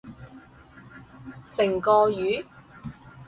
[1.43, 2.43] 成個月？